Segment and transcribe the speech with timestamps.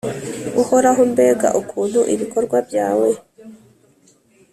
[0.61, 3.09] uhoraho, mbega ukuntu ibikorwa byawe